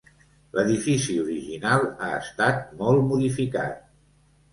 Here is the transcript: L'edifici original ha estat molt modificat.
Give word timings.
L'edifici 0.59 1.17
original 1.23 1.85
ha 2.05 2.07
estat 2.21 2.73
molt 2.81 3.05
modificat. 3.11 3.85